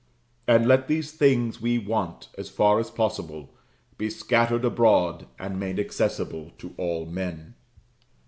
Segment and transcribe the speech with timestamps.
[0.47, 3.53] And let these things we want, as far as possible,
[3.99, 7.53] be scattered abroad and made accessible to all men.